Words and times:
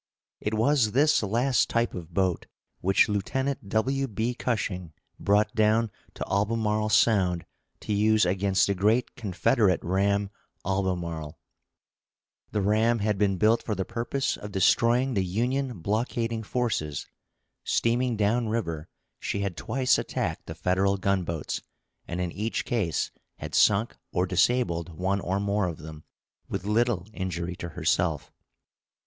It 0.39 0.55
was 0.55 0.93
this 0.93 1.21
last 1.21 1.69
type 1.69 1.93
of 1.93 2.11
boat 2.11 2.47
which 2.79 3.07
Lieutenant 3.07 3.69
W. 3.69 4.07
B. 4.07 4.33
Cushing 4.33 4.93
brought 5.19 5.53
down 5.53 5.91
to 6.15 6.25
Albemarle 6.27 6.89
Sound 6.89 7.45
to 7.81 7.93
use 7.93 8.25
against 8.25 8.65
the 8.65 8.73
great 8.73 9.15
Confederate 9.15 9.83
ram 9.83 10.31
Albemarle. 10.65 11.37
The 12.49 12.61
ram 12.63 12.97
had 12.97 13.19
been 13.19 13.37
built 13.37 13.61
for 13.61 13.75
the 13.75 13.85
purpose 13.85 14.37
of 14.37 14.51
destroying 14.51 15.13
the 15.13 15.23
Union 15.23 15.81
blockading 15.81 16.41
forces. 16.41 17.05
Steaming 17.63 18.17
down 18.17 18.49
river, 18.49 18.89
she 19.19 19.41
had 19.41 19.55
twice 19.55 19.99
attacked 19.99 20.47
the 20.47 20.55
Federal 20.55 20.97
gunboats, 20.97 21.61
and 22.07 22.19
in 22.19 22.31
each 22.31 22.65
case 22.65 23.11
had 23.37 23.53
sunk 23.53 23.95
or 24.11 24.25
disabled 24.25 24.97
one 24.97 25.19
or 25.19 25.39
more 25.39 25.67
of 25.67 25.77
them, 25.77 26.05
with 26.49 26.63
little 26.65 27.05
injury 27.13 27.55
to 27.57 27.69
herself. 27.69 28.31